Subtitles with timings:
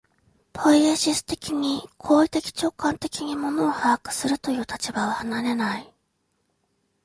[0.51, 5.93] ポイエシス的に、行為的直観的に物を把握するという立場を離れない。